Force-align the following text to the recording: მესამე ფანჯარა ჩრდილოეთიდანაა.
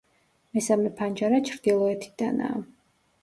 მესამე 0.57 0.91
ფანჯარა 1.01 1.41
ჩრდილოეთიდანაა. 1.49 2.63